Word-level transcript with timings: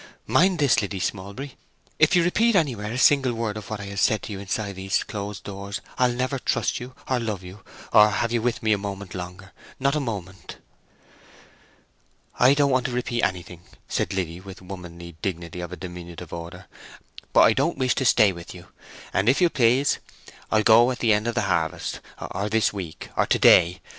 "Mind 0.25 0.57
this, 0.57 0.81
Lydia 0.81 0.99
Smallbury, 0.99 1.53
if 1.99 2.15
you 2.15 2.23
repeat 2.23 2.55
anywhere 2.55 2.91
a 2.91 2.97
single 2.97 3.35
word 3.35 3.55
of 3.55 3.69
what 3.69 3.79
I 3.79 3.83
have 3.83 3.99
said 3.99 4.23
to 4.23 4.31
you 4.31 4.39
inside 4.39 4.75
this 4.77 5.03
closed 5.03 5.43
door, 5.43 5.69
I'll 5.99 6.11
never 6.11 6.39
trust 6.39 6.79
you, 6.79 6.95
or 7.07 7.19
love 7.19 7.43
you, 7.43 7.63
or 7.93 8.09
have 8.09 8.31
you 8.31 8.41
with 8.41 8.63
me 8.63 8.73
a 8.73 8.79
moment 8.79 9.13
longer—not 9.13 9.95
a 9.95 9.99
moment!" 9.99 10.57
"I 12.39 12.55
don't 12.55 12.71
want 12.71 12.87
to 12.87 12.91
repeat 12.91 13.21
anything," 13.21 13.61
said 13.87 14.11
Liddy, 14.11 14.39
with 14.41 14.59
womanly 14.63 15.17
dignity 15.21 15.59
of 15.61 15.71
a 15.71 15.77
diminutive 15.77 16.33
order; 16.33 16.65
"but 17.31 17.41
I 17.41 17.53
don't 17.53 17.77
wish 17.77 17.93
to 17.93 18.03
stay 18.05 18.31
with 18.31 18.55
you. 18.55 18.69
And, 19.13 19.29
if 19.29 19.39
you 19.39 19.51
please, 19.51 19.99
I'll 20.49 20.63
go 20.63 20.89
at 20.89 20.97
the 20.97 21.13
end 21.13 21.27
of 21.27 21.35
the 21.35 21.43
harvest, 21.43 21.99
or 22.19 22.49
this 22.49 22.73
week, 22.73 23.09
or 23.15 23.27
to 23.27 23.37
day.... 23.37 23.81